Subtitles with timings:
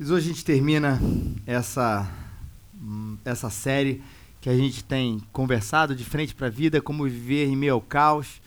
[0.00, 0.98] Mas hoje a gente termina
[1.46, 2.10] essa,
[3.22, 4.02] essa série
[4.40, 7.82] que a gente tem conversado de frente para a vida, como viver em meio ao
[7.82, 8.40] caos.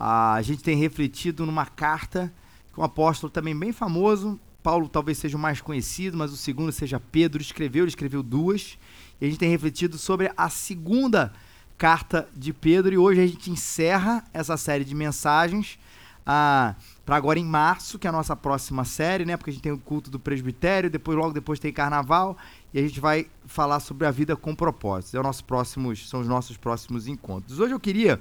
[0.00, 2.32] a gente tem refletido numa carta
[2.72, 6.72] que um apóstolo também bem famoso, Paulo talvez seja o mais conhecido, mas o segundo
[6.72, 8.78] seja Pedro, escreveu, ele escreveu duas.
[9.20, 11.34] E a gente tem refletido sobre a segunda
[11.76, 15.78] carta de Pedro e hoje a gente encerra essa série de mensagens
[16.24, 19.36] ah, para agora em março, que é a nossa próxima série, né?
[19.36, 22.36] Porque a gente tem o culto do presbitério, depois logo depois tem carnaval
[22.72, 25.16] e a gente vai falar sobre a vida com propósito.
[25.16, 27.60] É o nosso próximos, são os nossos próximos encontros.
[27.60, 28.18] Hoje eu queria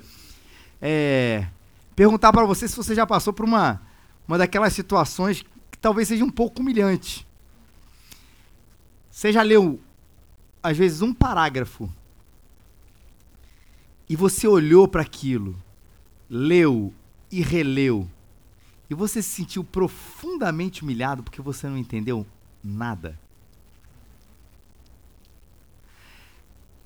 [0.82, 1.48] é,
[1.96, 3.82] perguntar para você se você já passou por uma
[4.28, 7.28] uma daquelas situações que talvez seja um pouco humilhante.
[9.12, 9.80] Você já leu
[10.62, 11.90] às vezes um parágrafo
[14.10, 15.62] e você olhou para aquilo,
[16.30, 16.94] leu
[17.32, 18.10] e releu,
[18.90, 22.26] e você se sentiu profundamente humilhado porque você não entendeu
[22.64, 23.20] nada.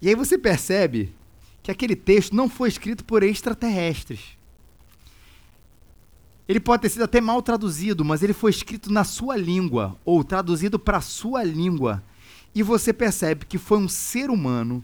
[0.02, 1.14] E aí você percebe
[1.64, 4.38] que aquele texto não foi escrito por extraterrestres.
[6.48, 10.24] Ele pode ter sido até mal traduzido, mas ele foi escrito na sua língua, ou
[10.24, 12.02] traduzido para a sua língua.
[12.56, 14.84] E você percebe que foi um ser humano,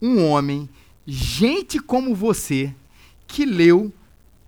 [0.00, 0.68] um homem,
[1.04, 2.72] gente como você,
[3.26, 3.92] que leu,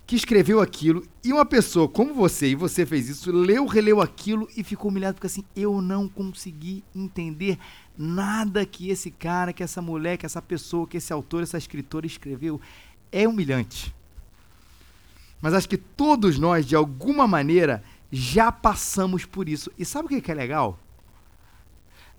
[0.05, 4.49] que escreveu aquilo, e uma pessoa como você, e você fez isso, leu, releu aquilo
[4.55, 7.57] e ficou humilhado, porque assim, eu não consegui entender
[7.97, 12.05] nada que esse cara, que essa mulher, que essa pessoa, que esse autor, essa escritora
[12.05, 12.59] escreveu.
[13.11, 13.95] É humilhante.
[15.41, 19.71] Mas acho que todos nós, de alguma maneira, já passamos por isso.
[19.77, 20.79] E sabe o que é legal?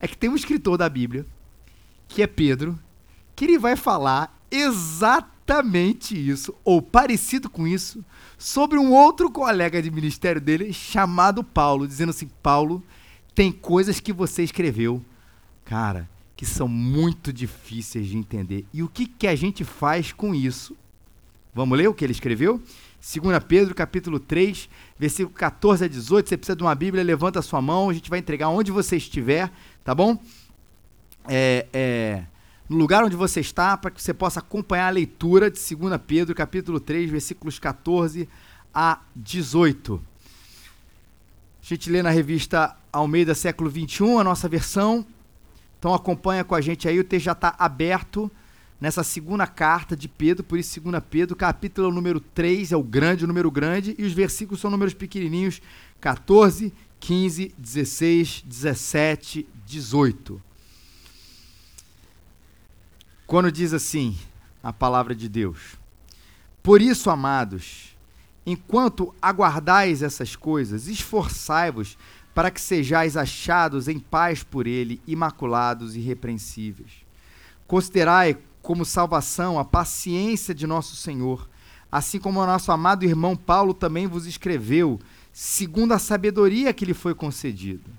[0.00, 1.26] É que tem um escritor da Bíblia,
[2.08, 2.78] que é Pedro,
[3.34, 5.33] que ele vai falar exatamente
[6.10, 8.04] isso, ou parecido com isso,
[8.38, 12.82] sobre um outro colega de ministério dele, chamado Paulo, dizendo assim: Paulo,
[13.34, 15.04] tem coisas que você escreveu,
[15.64, 18.66] cara, que são muito difíceis de entender.
[18.72, 20.76] E o que, que a gente faz com isso?
[21.54, 22.60] Vamos ler o que ele escreveu?
[23.00, 26.28] 2 Pedro, capítulo 3, versículo 14 a 18.
[26.28, 28.96] Você precisa de uma Bíblia, levanta a sua mão, a gente vai entregar onde você
[28.96, 29.52] estiver,
[29.84, 30.18] tá bom?
[31.28, 32.24] É, é,
[32.68, 36.34] no lugar onde você está, para que você possa acompanhar a leitura de 2 Pedro,
[36.34, 38.28] capítulo 3, versículos 14
[38.72, 40.00] a 18.
[41.62, 45.06] A gente lê na revista Almeida Século 21, a nossa versão.
[45.78, 48.30] Então acompanha com a gente aí, o texto já está aberto
[48.80, 53.24] nessa segunda carta de Pedro, por isso 2 Pedro, capítulo número 3 é o grande,
[53.24, 55.60] o número grande, e os versículos são números pequenininhos,
[56.00, 60.53] 14, 15, 16, 17, 18.
[63.34, 64.16] Quando diz assim
[64.62, 65.76] a palavra de Deus:
[66.62, 67.96] Por isso, amados,
[68.46, 71.98] enquanto aguardais essas coisas, esforçai-vos
[72.32, 76.92] para que sejais achados em paz por ele, imaculados e irrepreensíveis.
[77.66, 81.50] Considerai como salvação a paciência de nosso Senhor,
[81.90, 85.00] assim como o nosso amado irmão Paulo também vos escreveu,
[85.32, 87.90] segundo a sabedoria que lhe foi concedida.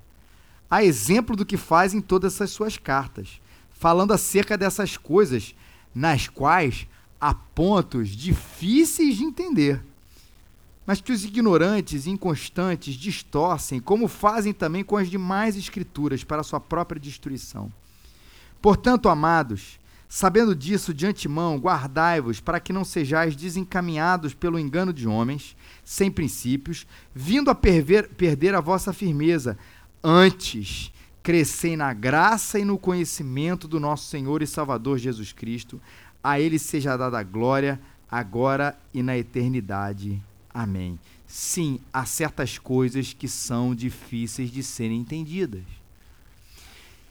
[0.72, 3.41] A exemplo do que faz em todas as suas cartas,
[3.78, 5.53] falando acerca dessas coisas,
[5.94, 6.88] nas quais
[7.19, 9.81] há pontos difíceis de entender,
[10.86, 16.44] mas que os ignorantes e inconstantes distorcem, como fazem também com as demais escrituras, para
[16.44, 17.72] sua própria destruição.
[18.62, 25.08] Portanto, amados, Sabendo disso de antemão, guardai-vos para que não sejais desencaminhados pelo engano de
[25.08, 29.58] homens, sem princípios, vindo a perver, perder a vossa firmeza.
[30.03, 30.91] Antes,
[31.25, 35.81] crescei na graça e no conhecimento do nosso Senhor e Salvador Jesus Cristo.
[36.24, 40.22] A Ele seja dada a glória, agora e na eternidade.
[40.53, 41.00] Amém.
[41.25, 45.64] Sim, há certas coisas que são difíceis de serem entendidas.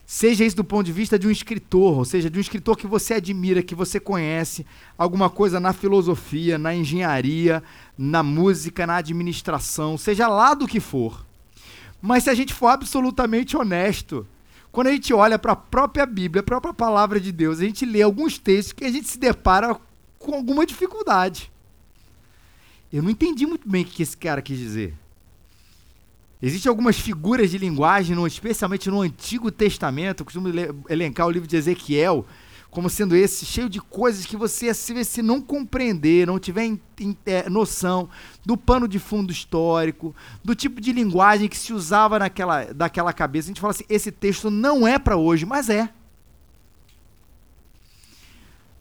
[0.07, 2.87] Seja isso do ponto de vista de um escritor, ou seja, de um escritor que
[2.87, 4.65] você admira, que você conhece,
[4.97, 7.65] alguma coisa na filosofia, na engenharia,
[7.99, 11.27] na música, na administração, seja lá do que for.
[12.07, 14.27] Mas se a gente for absolutamente honesto,
[14.71, 17.87] quando a gente olha para a própria Bíblia, a própria palavra de Deus, a gente
[17.87, 19.75] lê alguns textos que a gente se depara
[20.19, 21.51] com alguma dificuldade.
[22.93, 24.93] Eu não entendi muito bem o que esse cara quis dizer.
[26.43, 30.49] Existem algumas figuras de linguagem, especialmente no Antigo Testamento, eu costumo
[30.91, 32.27] elencar o livro de Ezequiel
[32.75, 37.17] como sendo esse, cheio de coisas que você, se, não compreender, não tiver in, in,
[37.25, 38.09] é, noção
[38.45, 40.13] do pano de fundo histórico,
[40.43, 44.11] do tipo de linguagem que se usava naquela, daquela cabeça, a gente fala assim, esse
[44.11, 45.89] texto não é para hoje, mas é.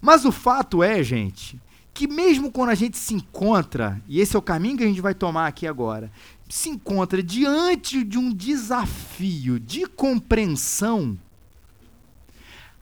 [0.01, 1.61] Mas o fato é, gente,
[1.93, 5.01] que mesmo quando a gente se encontra, e esse é o caminho que a gente
[5.01, 6.11] vai tomar aqui agora,
[6.49, 11.15] se encontra diante de um desafio de compreensão,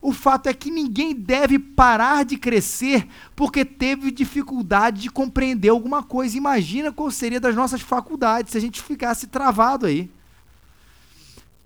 [0.02, 6.02] o fato é que ninguém deve parar de crescer porque teve dificuldade de compreender alguma
[6.02, 6.36] coisa.
[6.36, 10.10] Imagina qual seria das nossas faculdades se a gente ficasse travado aí.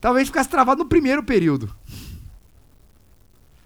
[0.02, 1.74] Talvez ficasse travado no primeiro período.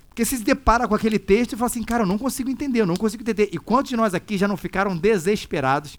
[0.09, 2.85] Porque se depara com aquele texto e fala assim, cara, eu não consigo entender, eu
[2.85, 3.49] não consigo entender.
[3.51, 5.97] E quantos de nós aqui já não ficaram desesperados,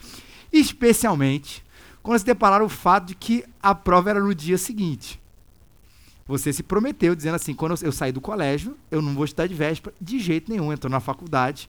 [0.53, 1.65] especialmente
[2.03, 5.21] quando se depararam o fato de que a prova era no dia seguinte?
[6.27, 9.55] Você se prometeu dizendo assim: quando eu, sair do colégio, eu não vou estudar de
[9.55, 10.73] véspera de jeito nenhum.
[10.73, 11.69] Entrou na faculdade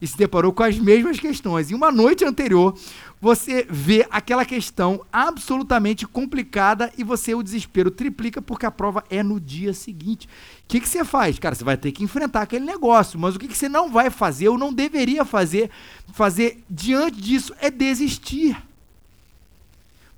[0.00, 1.70] e se deparou com as mesmas questões.
[1.70, 2.76] E uma noite anterior,
[3.20, 9.22] você vê aquela questão absolutamente complicada e você o desespero triplica porque a prova é
[9.22, 10.26] no dia seguinte.
[10.26, 11.38] O que, que você faz?
[11.38, 14.10] Cara, você vai ter que enfrentar aquele negócio, mas o que, que você não vai
[14.10, 15.70] fazer ou não deveria fazer,
[16.12, 18.56] fazer diante disso é desistir.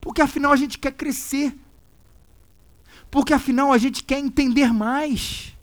[0.00, 1.54] Porque afinal a gente quer crescer
[3.10, 5.56] porque afinal a gente quer entender mais.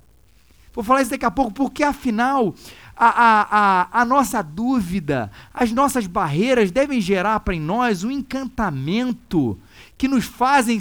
[0.73, 2.53] Vou falar isso daqui a pouco, porque afinal
[2.95, 9.59] a, a, a, a nossa dúvida, as nossas barreiras devem gerar para nós um encantamento
[9.97, 10.77] que nos fazem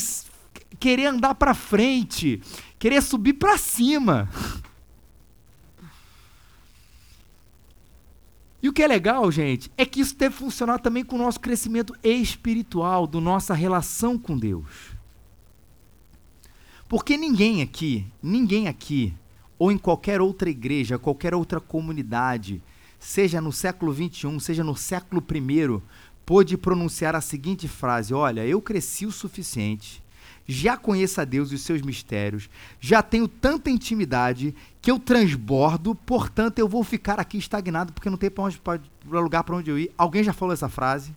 [0.78, 2.42] querer andar para frente,
[2.78, 4.28] querer subir para cima.
[8.62, 11.38] E o que é legal, gente, é que isso deve funcionar também com o nosso
[11.38, 14.95] crescimento espiritual, do nossa relação com Deus.
[16.88, 19.12] Porque ninguém aqui, ninguém aqui,
[19.58, 22.62] ou em qualquer outra igreja, qualquer outra comunidade,
[22.98, 25.82] seja no século XXI, seja no século I,
[26.24, 30.02] pôde pronunciar a seguinte frase: Olha, eu cresci o suficiente,
[30.46, 32.48] já conheço a Deus e os seus mistérios,
[32.80, 38.16] já tenho tanta intimidade que eu transbordo, portanto eu vou ficar aqui estagnado porque não
[38.16, 38.78] tem pra onde, pra,
[39.20, 39.90] lugar para onde eu ir.
[39.98, 41.12] Alguém já falou essa frase?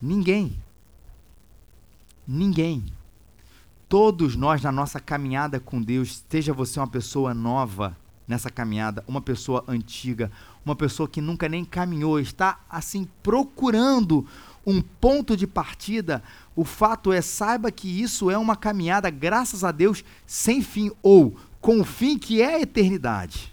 [0.00, 0.56] Ninguém.
[2.32, 2.84] Ninguém.
[3.88, 7.96] Todos nós na nossa caminhada com Deus, seja você uma pessoa nova
[8.28, 10.30] nessa caminhada, uma pessoa antiga,
[10.64, 14.24] uma pessoa que nunca nem caminhou, está assim procurando
[14.64, 16.22] um ponto de partida,
[16.54, 21.36] o fato é, saiba que isso é uma caminhada, graças a Deus, sem fim, ou
[21.60, 23.52] com o fim que é a eternidade.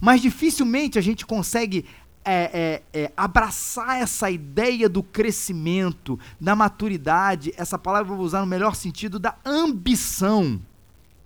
[0.00, 1.86] Mas dificilmente a gente consegue
[2.24, 8.40] é, é, é, abraçar essa ideia do crescimento, da maturidade, essa palavra eu vou usar
[8.40, 10.60] no melhor sentido, da ambição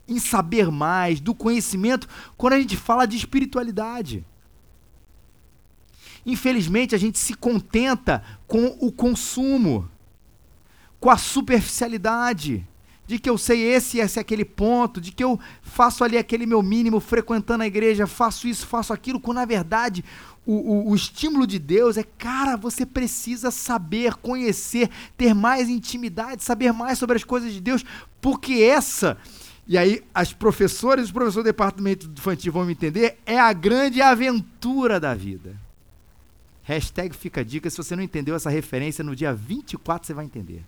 [0.07, 2.07] em saber mais, do conhecimento,
[2.37, 4.25] quando a gente fala de espiritualidade.
[6.27, 9.91] Infelizmente, a gente se contenta com o consumo,
[11.01, 12.67] com a superficialidade
[13.07, 16.17] de que eu sei esse e esse é aquele ponto, de que eu faço ali
[16.17, 20.05] aquele meu mínimo frequentando a igreja, faço isso, faço aquilo, quando na verdade
[20.47, 26.43] o, o, o, estímulo de Deus é, cara, você precisa saber, conhecer, ter mais intimidade,
[26.43, 27.85] saber mais sobre as coisas de Deus,
[28.21, 29.17] porque essa,
[29.67, 33.53] e aí as professoras e os professores do departamento infantil vão me entender, é a
[33.53, 35.63] grande aventura da vida.
[36.63, 40.25] Hashtag fica a dica, se você não entendeu essa referência, no dia 24 você vai
[40.25, 40.65] entender.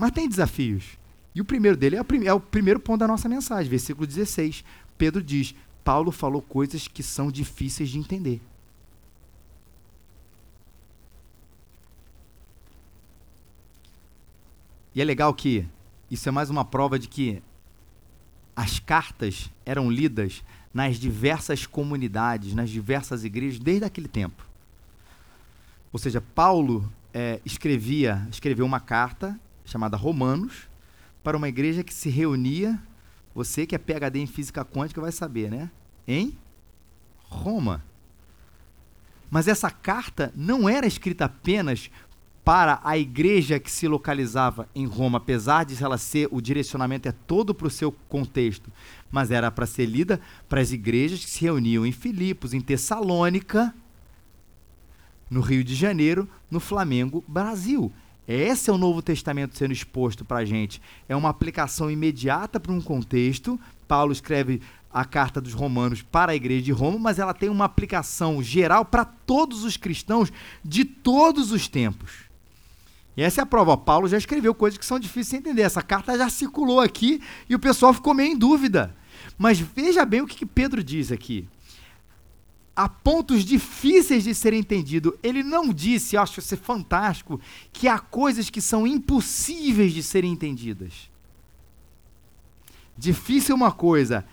[0.00, 0.98] Mas tem desafios.
[1.34, 4.64] E o primeiro dele é, prim é o primeiro ponto da nossa mensagem, versículo 16.
[4.96, 5.54] Pedro diz:
[5.84, 8.40] Paulo falou coisas que são difíceis de entender.
[14.94, 15.66] E é legal que
[16.10, 17.42] isso é mais uma prova de que
[18.56, 24.48] as cartas eram lidas nas diversas comunidades, nas diversas igrejas, desde aquele tempo.
[25.92, 29.38] Ou seja, Paulo é, escrevia, escreveu uma carta
[29.70, 30.68] chamada Romanos,
[31.22, 32.80] para uma igreja que se reunia,
[33.34, 35.70] você que é PhD em física quântica vai saber, né?
[36.06, 36.36] Em
[37.24, 37.84] Roma.
[39.30, 41.90] Mas essa carta não era escrita apenas
[42.44, 47.12] para a igreja que se localizava em Roma, apesar de ela ser, o direcionamento é
[47.12, 48.72] todo para o seu contexto,
[49.10, 53.72] mas era para ser lida para as igrejas que se reuniam em Filipos, em Tessalônica,
[55.28, 57.92] no Rio de Janeiro, no Flamengo, Brasil.
[58.32, 60.80] Esse é o Novo Testamento sendo exposto para a gente.
[61.08, 63.58] É uma aplicação imediata para um contexto.
[63.88, 67.64] Paulo escreve a carta dos Romanos para a igreja de Roma, mas ela tem uma
[67.64, 70.32] aplicação geral para todos os cristãos
[70.64, 72.30] de todos os tempos.
[73.16, 73.76] E essa é a prova.
[73.76, 75.62] Paulo já escreveu coisas que são difíceis de entender.
[75.62, 78.94] Essa carta já circulou aqui e o pessoal ficou meio em dúvida.
[79.36, 81.48] Mas veja bem o que Pedro diz aqui
[82.84, 85.18] a pontos difíceis de ser entendido.
[85.22, 87.38] Ele não disse, eu acho isso fantástico,
[87.70, 91.10] que há coisas que são impossíveis de serem entendidas.
[92.96, 94.24] Difícil é uma coisa,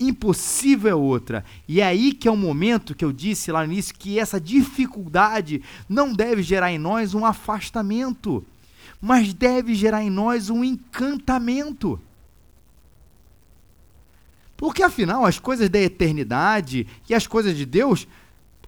[0.00, 1.44] impossível é outra.
[1.68, 4.40] E é aí que é o momento que eu disse lá no início que essa
[4.40, 8.44] dificuldade não deve gerar em nós um afastamento,
[9.00, 12.00] mas deve gerar em nós um encantamento.
[14.62, 18.06] Porque afinal, as coisas da eternidade e as coisas de Deus,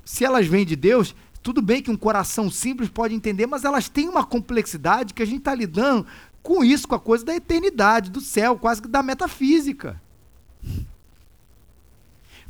[0.05, 3.89] se elas vêm de Deus, tudo bem que um coração simples pode entender, mas elas
[3.89, 6.05] têm uma complexidade que a gente está lidando
[6.43, 10.03] com isso, com a coisa da eternidade, do céu, quase que da metafísica.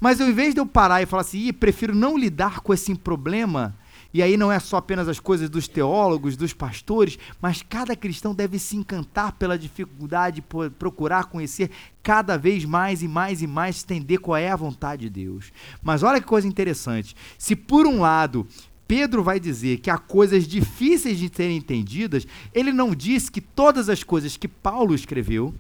[0.01, 3.77] Mas ao invés de eu parar e falar assim, prefiro não lidar com esse problema,
[4.15, 8.33] e aí não é só apenas as coisas dos teólogos, dos pastores, mas cada cristão
[8.33, 11.69] deve se encantar pela dificuldade, por procurar conhecer
[12.01, 15.53] cada vez mais e mais e mais, entender qual é a vontade de Deus.
[15.83, 17.17] Mas olha que coisa interessante.
[17.37, 18.47] Se por um lado
[18.87, 23.89] Pedro vai dizer que há coisas difíceis de serem entendidas, ele não diz que todas
[23.89, 25.53] as coisas que Paulo escreveu,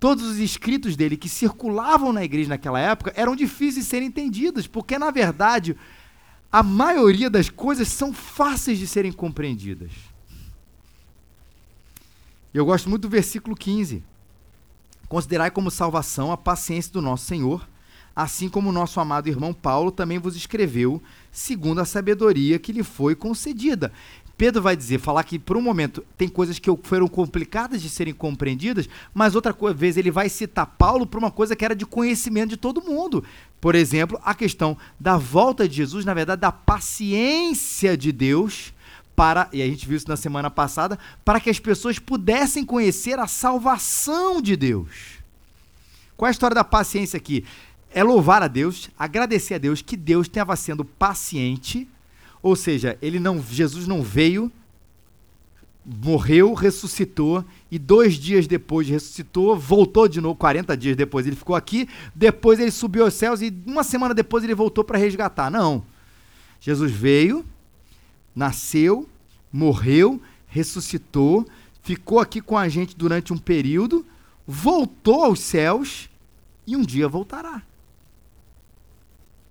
[0.00, 4.66] todos os escritos dele que circulavam na igreja naquela época, eram difíceis de serem entendidas,
[4.66, 5.76] porque na verdade
[6.52, 9.90] a maioria das coisas são fáceis de serem compreendidas.
[12.52, 14.02] Eu gosto muito do versículo 15.
[15.08, 17.66] Considerai como salvação a paciência do nosso Senhor,
[18.14, 22.82] assim como o nosso amado irmão Paulo também vos escreveu, segundo a sabedoria que lhe
[22.82, 23.90] foi concedida.
[24.36, 28.14] Pedro vai dizer, falar que por um momento tem coisas que foram complicadas de serem
[28.14, 32.50] compreendidas, mas outra vez ele vai citar Paulo para uma coisa que era de conhecimento
[32.50, 33.24] de todo mundo.
[33.60, 38.72] Por exemplo, a questão da volta de Jesus, na verdade, da paciência de Deus
[39.14, 43.18] para, e a gente viu isso na semana passada, para que as pessoas pudessem conhecer
[43.18, 45.20] a salvação de Deus.
[46.16, 47.44] Qual é a história da paciência aqui?
[47.94, 51.86] é louvar a Deus, agradecer a Deus que Deus estava sendo paciente,
[52.42, 54.50] ou seja, ele não, Jesus não veio,
[55.84, 61.56] morreu, ressuscitou e dois dias depois ressuscitou, voltou de novo, 40 dias depois ele ficou
[61.56, 65.50] aqui, depois ele subiu aos céus e uma semana depois ele voltou para resgatar.
[65.50, 65.84] Não.
[66.60, 67.44] Jesus veio,
[68.34, 69.08] nasceu,
[69.52, 71.46] morreu, ressuscitou,
[71.82, 74.06] ficou aqui com a gente durante um período,
[74.46, 76.08] voltou aos céus
[76.66, 77.62] e um dia voltará.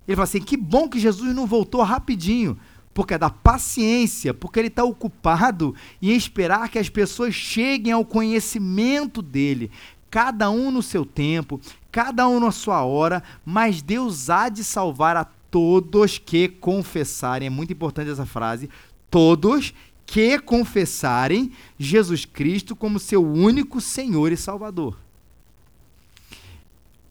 [0.08, 2.58] Ele fala assim: que bom que Jesus não voltou rapidinho,
[2.94, 8.06] porque é da paciência, porque ele está ocupado em esperar que as pessoas cheguem ao
[8.06, 9.72] conhecimento dele,
[10.10, 11.60] cada um no seu tempo,
[11.92, 17.48] cada um na sua hora, mas Deus há de salvar a todos que confessarem.
[17.48, 18.70] É muito importante essa frase.
[19.10, 19.74] Todos
[20.06, 24.98] que confessarem Jesus Cristo como seu único Senhor e Salvador.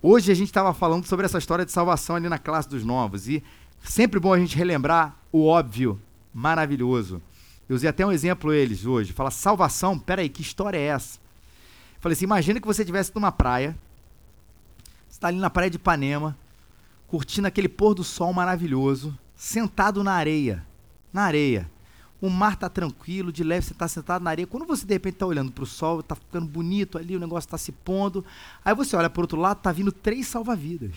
[0.02, 3.28] Hoje a gente estava falando sobre essa história de salvação ali na classe dos novos
[3.28, 3.42] e
[3.82, 6.00] sempre bom a gente relembrar o óbvio,
[6.32, 7.22] maravilhoso.
[7.68, 9.12] Eu usei até um exemplo eles hoje.
[9.12, 11.18] Fala, salvação, peraí, que história é essa?
[12.00, 13.76] falei assim, imagina que você estivesse numa praia,
[15.06, 16.36] você está ali na praia de Ipanema,
[17.06, 20.64] curtindo aquele pôr do sol maravilhoso, sentado na areia,
[21.12, 21.70] na areia
[22.20, 24.46] o mar está tranquilo, de leve, você está sentado na areia.
[24.46, 27.46] Quando você de repente está olhando para o sol, está ficando bonito ali, o negócio
[27.46, 28.24] está se pondo.
[28.64, 30.92] Aí você olha para o outro lado, está vindo três salva-vidas.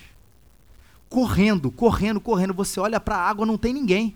[1.09, 2.53] Correndo, correndo, correndo.
[2.53, 4.15] Você olha para a água, não tem ninguém.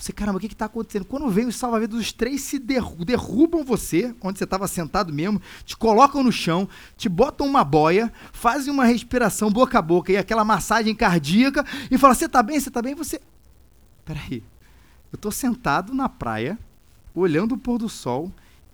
[0.00, 1.04] Você, caramba, o que está acontecendo?
[1.04, 5.76] Quando vem os salva-vidas, os três se derrubam você, onde você estava sentado mesmo, te
[5.76, 10.42] colocam no chão, te botam uma boia, fazem uma respiração boca a boca e aquela
[10.42, 12.58] massagem cardíaca e falam: Você está bem?
[12.58, 12.94] Você está bem?
[12.94, 13.20] Você.
[14.02, 14.42] Peraí,
[15.12, 16.58] eu estou sentado na praia,
[17.14, 18.32] olhando o pôr do sol,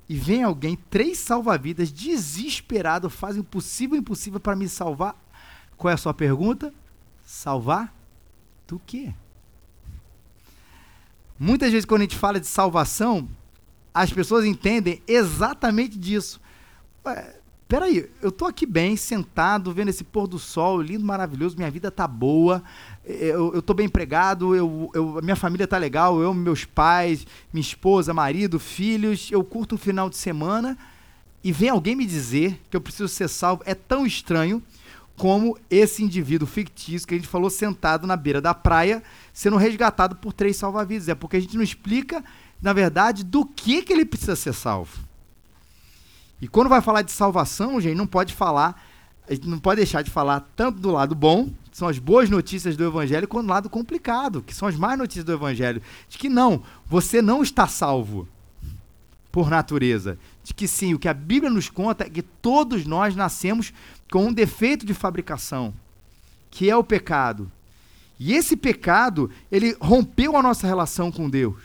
[0.09, 5.17] e vem alguém, três salva-vidas, desesperado, fazem o possível e impossível para me salvar.
[5.77, 6.73] Qual é a sua pergunta?
[7.27, 7.93] Salvar
[8.69, 9.13] do quê?
[11.39, 13.29] Muitas vezes, quando a gente fala de salvação,
[13.93, 16.41] as pessoas entendem exatamente disso.
[17.69, 21.91] Peraí, eu tô aqui bem, sentado, vendo esse pôr do sol, lindo, maravilhoso, minha vida
[21.91, 22.63] tá boa,
[23.05, 27.61] eu, eu tô bem empregado, eu, eu, minha família tá legal, eu, meus pais, minha
[27.61, 30.79] esposa, marido, filhos, eu curto um final de semana
[31.43, 34.63] e vem alguém me dizer que eu preciso ser salvo, é tão estranho
[35.17, 40.17] como esse indivíduo fictício que a gente falou sentado na beira da praia, sendo resgatado
[40.17, 41.09] por três salva-vidas.
[41.09, 42.23] É porque a gente não explica,
[42.61, 44.99] na verdade, do que, que ele precisa ser salvo.
[46.41, 48.81] E quando vai falar de salvação, gente, não pode falar,
[49.29, 52.29] a gente não pode deixar de falar tanto do lado bom, que são as boas
[52.29, 55.81] notícias do evangelho, quanto do lado complicado, que são as más notícias do evangelho,
[56.11, 58.29] de que não, você não está salvo
[59.33, 63.17] por natureza, de que sim, o que a Bíblia nos conta é que todos nós
[63.17, 63.73] nascemos
[64.09, 65.75] com um defeito de fabricação,
[66.53, 67.51] que é o pecado.
[68.17, 71.61] E esse pecado, ele rompeu a nossa relação com Deus.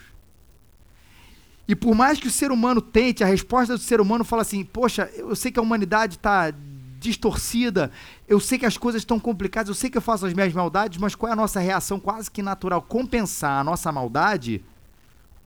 [1.68, 4.64] E por mais que o ser humano tente, a resposta do ser humano fala assim:
[4.64, 6.52] Poxa, eu sei que a humanidade está
[6.98, 7.88] distorcida.
[8.26, 10.98] Eu sei que as coisas estão complicadas, eu sei que eu faço as minhas maldades,
[10.98, 12.82] mas qual é a nossa reação quase que natural?
[12.82, 14.60] Compensar a nossa maldade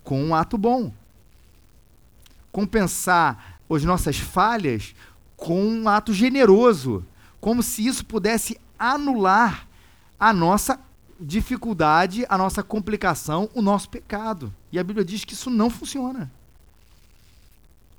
[0.02, 0.90] com um ato bom.
[2.56, 4.94] Compensar as nossas falhas
[5.36, 7.04] com um ato generoso,
[7.38, 9.68] como se isso pudesse anular
[10.18, 10.80] a nossa
[11.20, 14.54] dificuldade, a nossa complicação, o nosso pecado.
[14.72, 16.32] E a Bíblia diz que isso não funciona.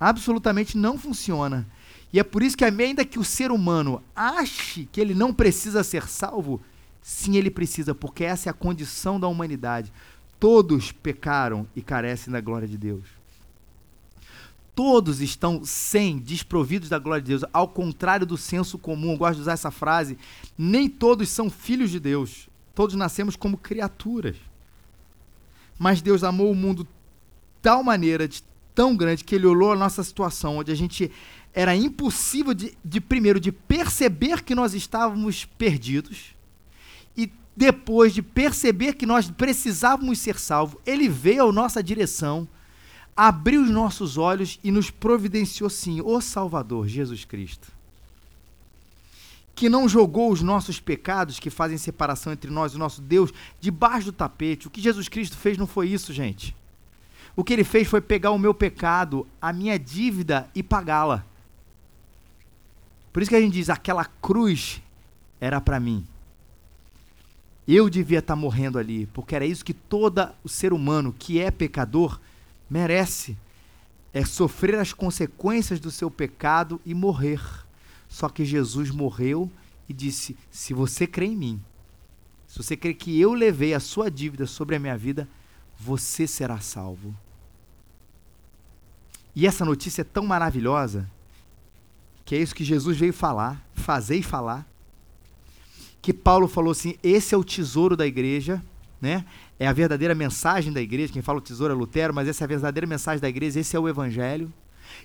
[0.00, 1.64] Absolutamente não funciona.
[2.12, 5.84] E é por isso que, ainda que o ser humano ache que ele não precisa
[5.84, 6.60] ser salvo,
[7.00, 9.92] sim, ele precisa, porque essa é a condição da humanidade.
[10.40, 13.17] Todos pecaram e carecem da glória de Deus.
[14.78, 19.10] Todos estão sem, desprovidos da glória de Deus, ao contrário do senso comum.
[19.10, 20.16] Eu gosto de usar essa frase.
[20.56, 22.48] Nem todos são filhos de Deus.
[22.76, 24.36] Todos nascemos como criaturas.
[25.76, 26.90] Mas Deus amou o mundo de
[27.60, 28.40] tal maneira, de
[28.72, 31.10] tão grande, que Ele olhou a nossa situação, onde a gente
[31.52, 36.36] era impossível de, de primeiro de perceber que nós estávamos perdidos
[37.16, 42.46] e depois de perceber que nós precisávamos ser salvos, ele veio à nossa direção,
[43.18, 47.66] abriu os nossos olhos e nos providenciou sim, o Salvador, Jesus Cristo.
[49.56, 53.32] Que não jogou os nossos pecados que fazem separação entre nós e o nosso Deus
[53.60, 54.68] debaixo do tapete.
[54.68, 56.54] O que Jesus Cristo fez não foi isso, gente.
[57.34, 61.24] O que ele fez foi pegar o meu pecado, a minha dívida e pagá-la.
[63.12, 64.80] Por isso que a gente diz: aquela cruz
[65.40, 66.06] era para mim.
[67.66, 71.40] Eu devia estar tá morrendo ali, porque era isso que todo o ser humano que
[71.40, 72.20] é pecador
[72.68, 73.36] merece.
[74.12, 77.40] É sofrer as consequências do seu pecado e morrer.
[78.08, 79.50] Só que Jesus morreu
[79.88, 81.64] e disse: Se você crê em mim,
[82.46, 85.28] se você crê que eu levei a sua dívida sobre a minha vida,
[85.78, 87.14] você será salvo.
[89.36, 91.08] E essa notícia é tão maravilhosa
[92.24, 94.66] que é isso que Jesus veio falar, fazer e falar.
[96.02, 98.62] Que Paulo falou assim: esse é o tesouro da igreja,
[99.00, 99.24] né?
[99.58, 101.12] É a verdadeira mensagem da igreja.
[101.12, 103.76] Quem fala o tesouro é Lutero, mas essa é a verdadeira mensagem da igreja, esse
[103.76, 104.52] é o evangelho.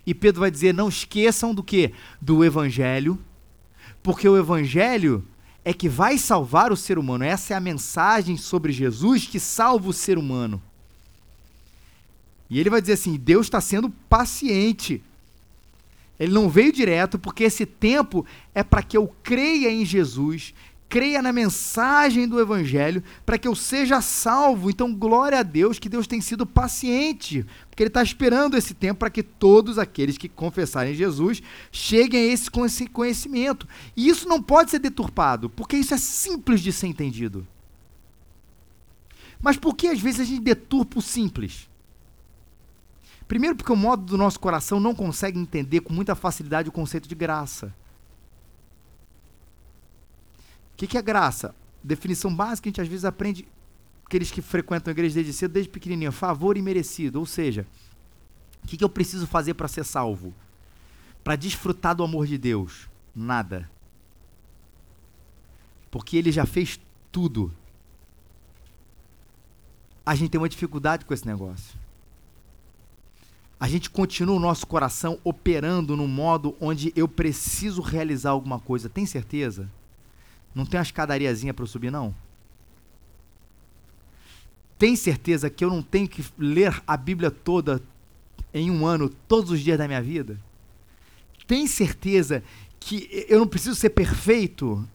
[0.06, 1.94] E Pedro vai dizer: não esqueçam do que?
[2.22, 3.20] Do evangelho,
[4.02, 5.26] porque o evangelho
[5.66, 7.24] é que vai salvar o ser humano.
[7.24, 10.62] Essa é a mensagem sobre Jesus que salva o ser humano.
[12.50, 15.02] E ele vai dizer assim: Deus está sendo paciente
[16.20, 20.54] ele não veio direto, porque esse tempo é para que eu creia em Jesus,
[20.94, 24.70] creia na mensagem do Evangelho, para que eu seja salvo.
[24.70, 29.00] Então, glória a Deus que Deus tem sido paciente, porque Ele está esperando esse tempo
[29.00, 32.48] para que todos aqueles que confessarem Jesus cheguem a esse
[32.92, 33.68] conhecimento.
[33.98, 37.48] E isso não pode ser deturpado, porque isso é simples de ser entendido.
[39.42, 41.68] Mas por que às vezes a gente deturpa o simples?
[43.28, 47.10] Primeiro, porque o modo do nosso coração não consegue entender com muita facilidade o conceito
[47.10, 47.74] de graça.
[50.74, 51.56] O que, que é graça?
[51.84, 53.48] Definição básica, a gente às vezes aprende,
[54.06, 57.20] aqueles que frequentam a igreja desde cedo, desde pequenininho, favor imerecido.
[57.20, 57.66] Ou seja,
[58.64, 60.34] o que, que eu preciso fazer para ser salvo?
[61.24, 62.90] Para desfrutar do amor de Deus?
[63.16, 63.70] Nada.
[65.92, 66.80] Porque ele já fez
[67.12, 67.54] tudo.
[70.06, 71.84] A gente tem uma dificuldade com esse negócio
[73.64, 78.90] a gente continua o nosso coração operando no modo onde eu preciso realizar alguma coisa.
[78.90, 79.72] Tem certeza?
[80.54, 82.14] Não tem uma escadariazinha para eu subir, não?
[84.78, 87.82] Tem certeza que eu não tenho que ler a Bíblia toda
[88.54, 90.40] em um ano, todos os dias da minha vida?
[91.48, 92.44] Tem certeza
[92.80, 94.88] que eu não preciso ser perfeito?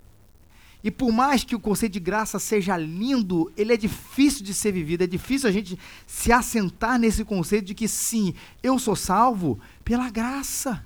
[0.82, 4.72] E por mais que o conceito de graça seja lindo, ele é difícil de ser
[4.72, 9.58] vivido, é difícil a gente se assentar nesse conceito de que sim, eu sou salvo
[9.84, 10.84] pela graça.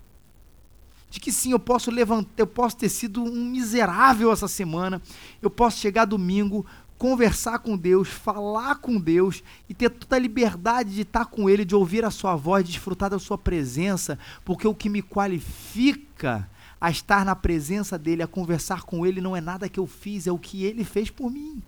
[1.12, 5.03] De que sim, eu posso levantar, eu posso ter sido um miserável essa semana,
[5.42, 6.64] eu posso chegar domingo,
[6.96, 11.66] conversar com Deus, falar com Deus e ter toda a liberdade de estar com Ele,
[11.66, 16.48] de ouvir a Sua voz, de desfrutar da Sua presença, porque o que me qualifica
[16.81, 20.27] a estar na presença dele, a conversar com ele, não é nada que eu fiz,
[20.27, 21.62] é o que ele fez por mim.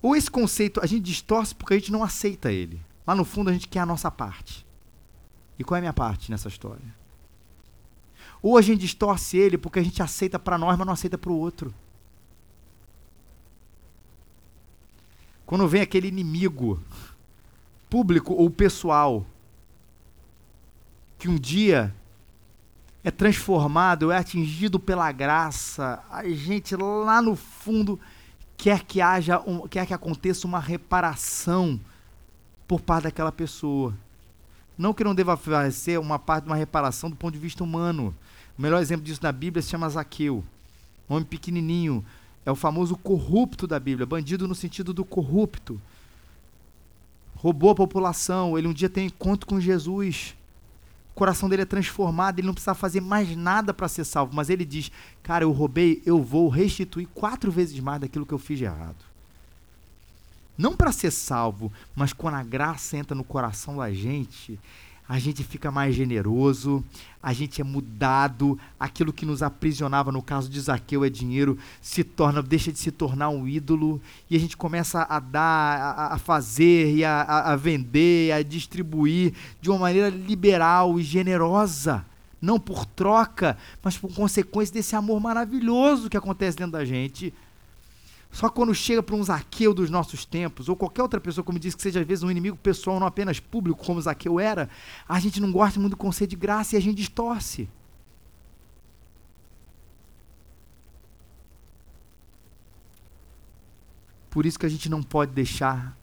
[0.00, 2.80] Ou esse conceito a gente distorce porque a gente não aceita ele.
[3.04, 4.64] Lá no fundo a gente quer a nossa parte.
[5.60, 6.82] E qual é a minha parte nessa história?
[8.40, 11.30] Ou a gente distorce ele porque a gente aceita para nós, mas não aceita para
[11.30, 11.74] o outro.
[15.44, 16.82] Quando vem aquele inimigo,
[17.90, 19.26] público ou pessoal,
[21.18, 21.94] que um dia
[23.04, 28.00] é transformado, é atingido pela graça, a gente lá no fundo
[28.56, 31.78] quer que haja, um, quer que aconteça uma reparação
[32.66, 33.94] por parte daquela pessoa.
[34.80, 35.38] Não que não deva
[35.70, 38.14] ser uma parte de uma reparação do ponto de vista humano.
[38.58, 40.42] O melhor exemplo disso na Bíblia se chama Zaqueu.
[41.06, 42.02] Homem pequenininho.
[42.46, 44.06] É o famoso corrupto da Bíblia.
[44.06, 45.78] Bandido no sentido do corrupto.
[47.36, 48.56] Roubou a população.
[48.56, 50.34] Ele um dia tem encontro com Jesus.
[51.10, 52.38] O coração dele é transformado.
[52.38, 54.34] Ele não precisa fazer mais nada para ser salvo.
[54.34, 54.90] Mas ele diz:
[55.22, 59.09] Cara, eu roubei, eu vou restituir quatro vezes mais daquilo que eu fiz de errado
[60.60, 64.60] não para ser salvo, mas quando a graça entra no coração da gente,
[65.08, 66.84] a gente fica mais generoso,
[67.22, 72.04] a gente é mudado, aquilo que nos aprisionava, no caso de Zaqueu é dinheiro, se
[72.04, 76.18] torna, deixa de se tornar um ídolo, e a gente começa a dar, a, a
[76.18, 82.04] fazer, e a, a vender, a distribuir de uma maneira liberal e generosa.
[82.40, 87.32] Não por troca, mas por consequência desse amor maravilhoso que acontece dentro da gente.
[88.30, 91.74] Só quando chega para um Zaqueu dos nossos tempos, ou qualquer outra pessoa, como diz
[91.74, 94.68] que seja às vezes um inimigo pessoal, não apenas público, como Zaqueu era,
[95.08, 97.68] a gente não gosta muito do conceito de graça e a gente distorce.
[104.30, 105.98] Por isso que a gente não pode deixar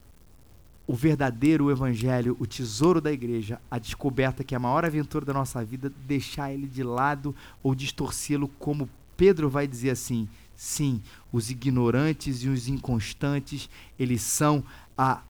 [0.85, 5.33] o verdadeiro evangelho, o tesouro da igreja, a descoberta que é a maior aventura da
[5.33, 11.51] nossa vida, deixar ele de lado ou distorcê-lo, como Pedro vai dizer assim: Sim, os
[11.51, 14.63] ignorantes e os inconstantes, eles são
[14.97, 15.21] a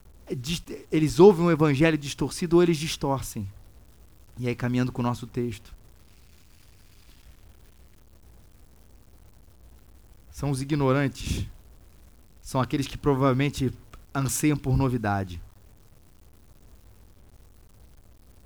[0.92, 3.50] eles ouvem um evangelho distorcido ou eles distorcem.
[4.38, 5.74] E aí caminhando com o nosso texto.
[10.32, 11.46] São os ignorantes.
[12.42, 13.74] São aqueles que provavelmente
[14.14, 15.42] anseiam por novidade.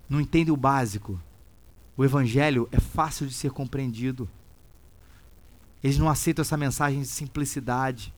[0.07, 1.19] Não entendem o básico.
[1.97, 4.29] O evangelho é fácil de ser compreendido.
[5.83, 8.13] Eles não aceitam essa mensagem de simplicidade.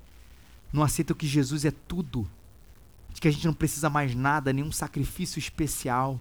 [0.71, 2.29] Não aceitam que Jesus é tudo.
[3.13, 6.19] De que a gente não precisa mais nada, nenhum sacrifício especial,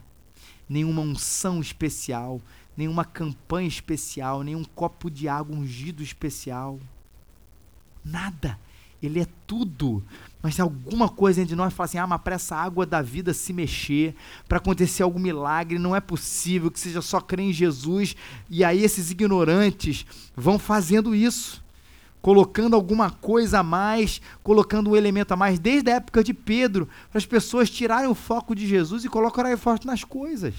[0.68, 2.40] nenhuma unção especial,
[2.76, 6.78] nenhuma campanha especial, nenhum copo de água ungido especial.
[8.04, 8.58] Nada.
[9.02, 10.02] Ele é tudo.
[10.42, 13.32] Mas se alguma coisa entre nós fala assim, ah, mas para essa água da vida
[13.32, 14.14] se mexer,
[14.48, 18.16] para acontecer algum milagre, não é possível que seja só crer em Jesus.
[18.50, 20.04] E aí esses ignorantes
[20.36, 21.62] vão fazendo isso,
[22.20, 26.88] colocando alguma coisa a mais, colocando um elemento a mais, desde a época de Pedro,
[27.10, 30.54] para as pessoas tirarem o foco de Jesus e colocarem forte nas coisas.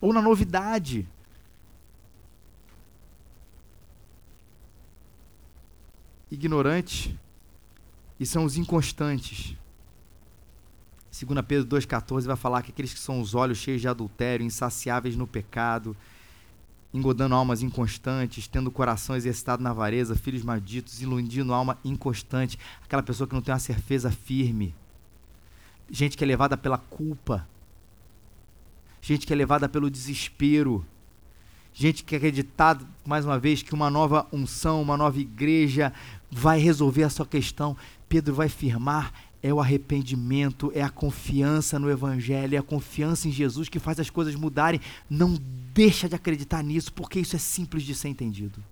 [0.00, 1.06] Ou na novidade.
[6.32, 7.14] Ignorantes
[8.18, 9.54] e são os inconstantes.
[11.12, 15.14] 2 Pedro 2,14 vai falar que aqueles que são os olhos cheios de adultério, insaciáveis
[15.14, 15.94] no pecado,
[16.92, 23.02] engodando almas inconstantes, tendo o coração exercitado na avareza, filhos malditos, iludindo alma inconstante, aquela
[23.02, 24.74] pessoa que não tem uma certeza firme,
[25.90, 27.46] gente que é levada pela culpa,
[29.02, 30.86] gente que é levada pelo desespero,
[31.74, 35.92] gente que é acreditado, mais uma vez, que uma nova unção, uma nova igreja
[36.30, 37.76] vai resolver a sua questão.
[38.08, 43.32] Pedro vai firmar é o arrependimento, é a confiança no Evangelho, é a confiança em
[43.32, 44.80] Jesus que faz as coisas mudarem.
[45.10, 45.36] Não
[45.74, 48.62] deixa de acreditar nisso, porque isso é simples de ser entendido.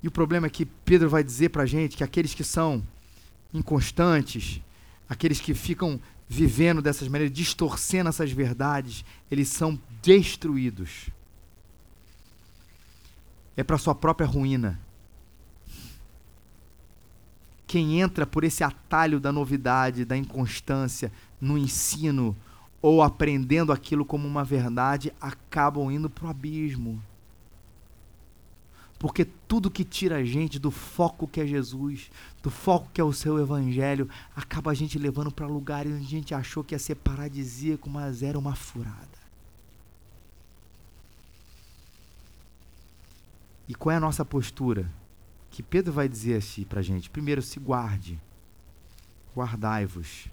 [0.00, 2.86] E o problema é que Pedro vai dizer para a gente que aqueles que são
[3.52, 4.60] inconstantes,
[5.08, 11.10] aqueles que ficam vivendo dessas maneiras, distorcendo essas verdades, eles são destruídos.
[13.56, 14.80] É para sua própria ruína.
[17.66, 22.36] Quem entra por esse atalho da novidade, da inconstância, no ensino
[22.80, 27.02] ou aprendendo aquilo como uma verdade, acabam indo para o abismo.
[28.98, 32.10] Porque tudo que tira a gente do foco que é Jesus,
[32.42, 36.08] do foco que é o seu evangelho, acaba a gente levando para lugares onde a
[36.08, 39.26] gente achou que ia ser paradisíaco, mas era uma furada.
[43.68, 44.90] E qual é a nossa postura?
[45.50, 48.18] Que Pedro vai dizer assim para a gente: primeiro, se guarde,
[49.34, 50.28] guardai-vos.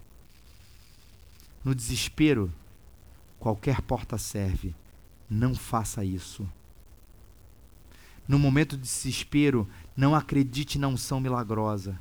[1.64, 2.54] No desespero,
[3.40, 4.76] qualquer porta serve,
[5.30, 6.48] não faça isso.
[8.28, 12.00] No momento de desespero, não acredite na unção milagrosa.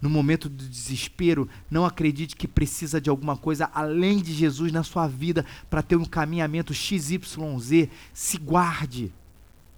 [0.00, 4.82] No momento do desespero, não acredite que precisa de alguma coisa além de Jesus na
[4.82, 7.88] sua vida para ter um caminhamento XYZ.
[8.12, 9.12] Se guarde.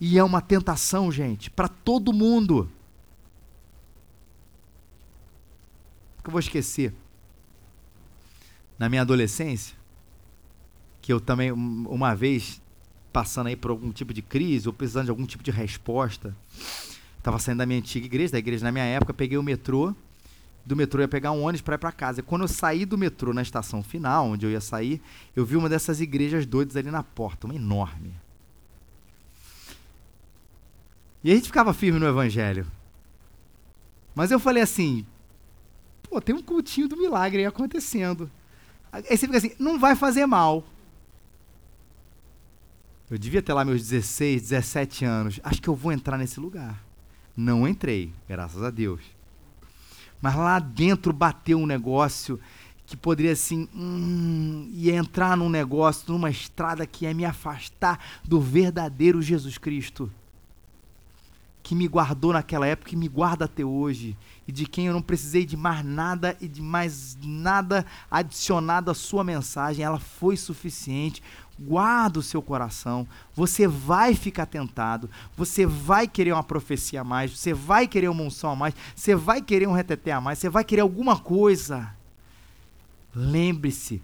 [0.01, 2.69] E é uma tentação, gente, para todo mundo.
[6.23, 6.93] Que eu vou esquecer.
[8.79, 9.77] Na minha adolescência,
[11.01, 12.61] que eu também uma vez
[13.17, 16.37] passando aí por algum tipo de crise ou precisando de algum tipo de resposta.
[17.17, 19.95] Estava saindo da minha antiga igreja, da igreja na minha época, peguei o metrô
[20.67, 22.21] do metrô, ia pegar um ônibus para ir para casa.
[22.21, 25.01] E quando eu saí do metrô na estação final, onde eu ia sair,
[25.35, 28.13] eu vi uma dessas igrejas doidas ali na porta, uma enorme.
[31.25, 32.67] E a gente ficava firme no evangelho.
[34.15, 35.07] Mas eu falei assim,
[36.03, 38.31] pô, tem um cultinho do milagre aí acontecendo.
[38.93, 40.63] Aí você fica assim, não vai fazer mal.
[43.09, 45.41] Eu devia ter lá meus 16, 17 anos.
[45.45, 46.83] Acho que eu vou entrar nesse lugar.
[47.37, 49.01] Não entrei, graças a Deus.
[50.21, 52.41] Mas lá dentro bateu um negócio
[52.85, 58.41] que poderia assim, hum, ia entrar num negócio, numa estrada que ia me afastar do
[58.41, 60.11] verdadeiro Jesus Cristo.
[61.63, 64.17] Que me guardou naquela época e me guarda até hoje.
[64.49, 68.95] E de quem eu não precisei de mais nada e de mais nada adicionado à
[68.95, 69.85] sua mensagem.
[69.85, 71.23] Ela foi suficiente
[71.59, 77.31] guarda o seu coração, você vai ficar tentado, você vai querer uma profecia a mais,
[77.37, 80.49] você vai querer uma unção a mais, você vai querer um reteté a mais, você
[80.49, 81.95] vai querer alguma coisa.
[83.15, 84.03] Lembre-se,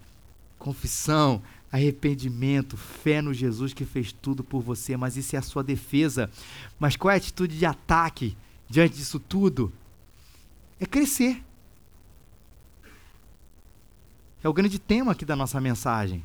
[0.58, 5.62] confissão, arrependimento, fé no Jesus que fez tudo por você, mas isso é a sua
[5.62, 6.30] defesa.
[6.78, 8.36] Mas qual é a atitude de ataque
[8.68, 9.72] diante disso tudo?
[10.80, 11.42] É crescer.
[14.42, 16.24] É o grande tema aqui da nossa mensagem.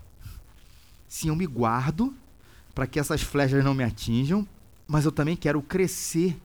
[1.08, 2.13] Sim, eu me guardo
[2.76, 4.48] para que essas flechas não me atinjam,
[4.88, 6.38] mas eu também quero crescer,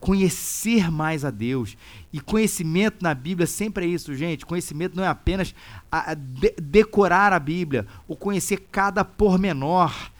[0.00, 1.76] conhecer mais a Deus.
[2.12, 4.46] E conhecimento na Bíblia sempre é isso, gente.
[4.46, 5.54] Conhecimento não é apenas
[5.90, 10.10] a, a de, decorar a Bíblia, ou conhecer cada pormenor.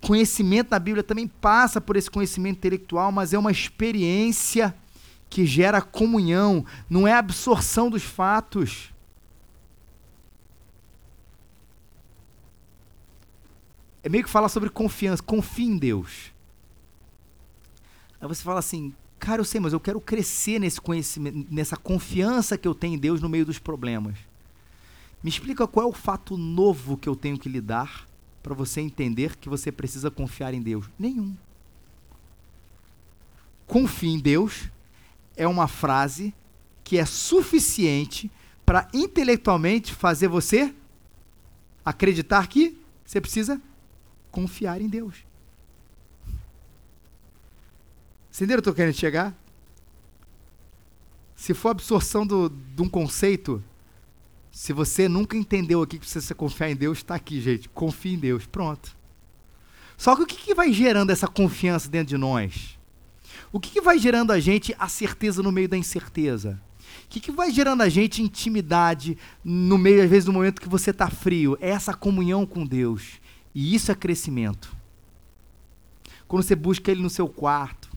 [0.00, 4.74] Conhecimento na Bíblia também passa por esse conhecimento intelectual, mas é uma experiência
[5.30, 8.93] que gera comunhão, não é absorção dos fatos.
[14.04, 15.22] É meio que falar sobre confiança.
[15.22, 16.30] Confie em Deus.
[18.20, 22.58] Aí você fala assim, cara, eu sei, mas eu quero crescer nesse conhecimento, nessa confiança
[22.58, 24.16] que eu tenho em Deus no meio dos problemas.
[25.22, 28.06] Me explica qual é o fato novo que eu tenho que lidar
[28.42, 30.84] para você entender que você precisa confiar em Deus.
[30.98, 31.34] Nenhum.
[33.66, 34.68] Confie em Deus
[35.34, 36.34] é uma frase
[36.84, 38.30] que é suficiente
[38.66, 40.74] para intelectualmente fazer você
[41.82, 43.60] acreditar que você precisa
[44.34, 45.24] confiar em Deus.
[48.34, 49.32] Entenderam o que eu querendo chegar?
[51.36, 53.62] Se for absorção do, de um conceito,
[54.50, 57.68] se você nunca entendeu aqui que precisa confiar em Deus, está aqui, gente.
[57.68, 58.44] Confie em Deus.
[58.44, 58.96] Pronto.
[59.96, 62.76] Só que o que, que vai gerando essa confiança dentro de nós?
[63.52, 66.60] O que, que vai gerando a gente a certeza no meio da incerteza?
[67.04, 70.68] O que, que vai gerando a gente intimidade no meio, às vezes, do momento que
[70.68, 71.56] você está frio?
[71.60, 73.20] É essa comunhão com Deus.
[73.54, 74.74] E isso é crescimento.
[76.26, 77.88] Quando você busca ele no seu quarto,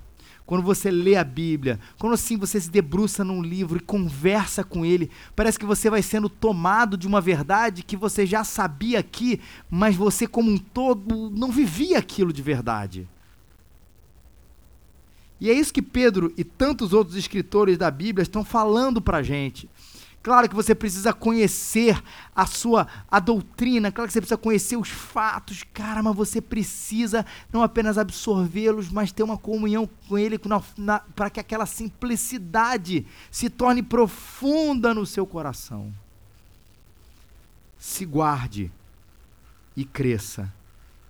[0.45, 4.85] quando você lê a Bíblia, quando assim você se debruça num livro e conversa com
[4.85, 9.41] ele, parece que você vai sendo tomado de uma verdade que você já sabia aqui,
[9.69, 13.09] mas você como um todo não vivia aquilo de verdade.
[15.39, 19.23] E é isso que Pedro e tantos outros escritores da Bíblia estão falando para a
[19.23, 19.69] gente.
[20.27, 22.03] Claro que você precisa conhecer
[22.35, 27.25] a sua a doutrina, claro que você precisa conhecer os fatos, cara, mas você precisa
[27.49, 30.37] não apenas absorvê-los, mas ter uma comunhão com ele
[31.15, 35.93] para que aquela simplicidade se torne profunda no seu coração.
[37.79, 38.69] Se guarde
[39.77, 40.53] e cresça.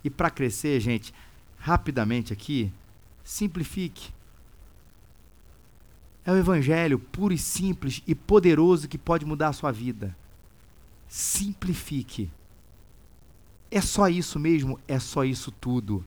[0.04, 1.12] E para crescer, gente,
[1.58, 2.72] rapidamente aqui,
[3.24, 4.12] simplifique.
[6.28, 10.14] É o evangelho puro e simples e poderoso que pode mudar a sua vida.
[11.08, 12.30] Simplifique.
[13.72, 14.78] É só isso mesmo?
[14.90, 16.04] É só isso tudo.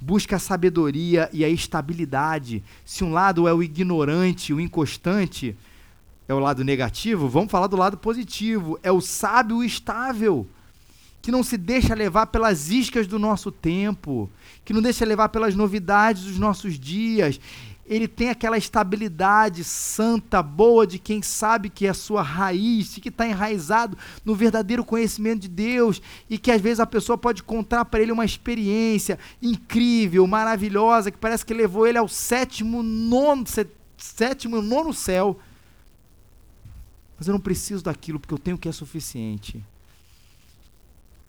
[0.00, 2.60] Busque a sabedoria e a estabilidade.
[2.84, 5.56] Se um lado é o ignorante, o inconstante,
[6.26, 8.80] é o lado negativo, vamos falar do lado positivo.
[8.82, 10.44] É o sábio estável,
[11.22, 14.28] que não se deixa levar pelas iscas do nosso tempo,
[14.64, 17.38] que não deixa levar pelas novidades dos nossos dias
[17.88, 23.08] ele tem aquela estabilidade santa, boa, de quem sabe que é a sua raiz, que
[23.08, 27.84] está enraizado no verdadeiro conhecimento de Deus, e que às vezes a pessoa pode contar
[27.84, 33.44] para ele uma experiência incrível, maravilhosa, que parece que levou ele ao sétimo, nono,
[33.96, 35.38] sétimo, nono céu.
[37.16, 39.64] Mas eu não preciso daquilo, porque eu tenho o que é suficiente.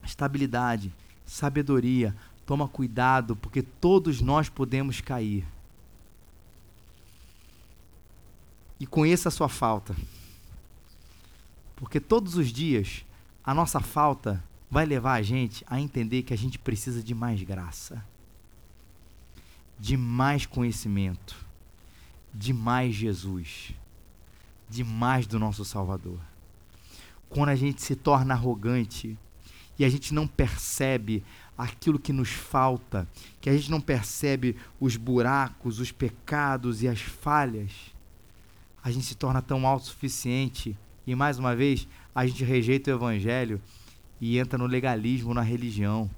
[0.04, 0.91] Estabilidade,
[1.24, 2.15] sabedoria,
[2.48, 5.46] toma cuidado, porque todos nós podemos cair.
[8.79, 9.95] E conheça a sua falta.
[11.75, 13.05] Porque todos os dias
[13.43, 17.41] a nossa falta vai levar a gente a entender que a gente precisa de mais
[17.43, 18.03] graça,
[19.79, 21.35] de mais conhecimento,
[22.33, 23.73] de mais Jesus.
[24.69, 26.19] demais do nosso Salvador.
[27.29, 29.17] Quando a gente se torna arrogante
[29.79, 31.23] e a gente não percebe
[31.57, 33.07] aquilo que nos falta,
[33.39, 37.71] que a gente não percebe os buracos, os pecados e as falhas,
[38.88, 40.73] a gente se torna tão autossuficiente
[41.06, 43.62] e mais uma vez a gente rejeita o evangelho
[44.21, 46.10] e entra no legalismo, na religião.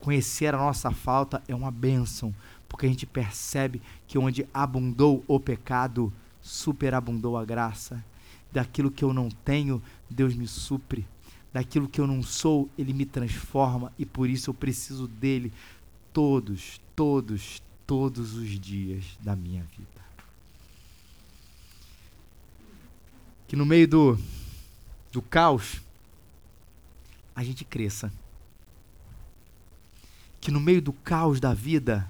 [0.00, 2.34] Conhecer a nossa falta é uma bênção,
[2.68, 8.04] porque a gente percebe que onde abundou o pecado, superabundou a graça.
[8.50, 11.06] Daquilo que eu não tenho, Deus me supre.
[11.52, 15.52] Daquilo que eu não sou, Ele me transforma e por isso eu preciso dele
[16.12, 20.00] todos, todos, todos os dias da minha vida.
[23.50, 24.16] Que no meio do,
[25.10, 25.82] do caos,
[27.34, 28.12] a gente cresça.
[30.40, 32.08] Que no meio do caos da vida,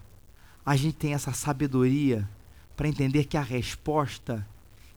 [0.66, 2.28] a gente tenha essa sabedoria
[2.76, 4.46] para entender que a resposta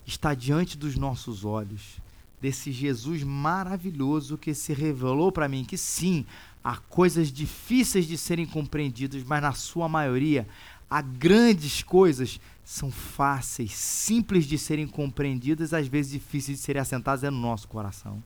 [0.06, 2.01] está diante dos nossos olhos,
[2.41, 6.25] desse Jesus maravilhoso que se revelou para mim que sim,
[6.62, 10.45] há coisas difíceis de serem compreendidas, mas na sua maioria
[10.93, 17.23] há grandes coisas são fáceis, simples de serem compreendidas, às vezes difíceis de serem assentadas
[17.23, 18.23] é no nosso coração.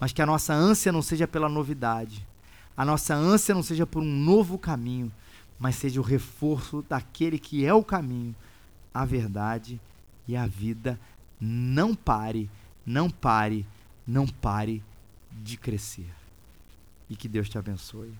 [0.00, 2.26] Mas que a nossa ânsia não seja pela novidade,
[2.74, 5.12] a nossa ânsia não seja por um novo caminho,
[5.58, 8.34] mas seja o reforço daquele que é o caminho,
[8.94, 9.78] a verdade
[10.26, 10.98] e a vida.
[11.38, 12.50] Não pare,
[12.86, 13.66] não pare,
[14.06, 14.82] não pare
[15.30, 16.08] de crescer.
[17.10, 18.14] E que Deus te abençoe.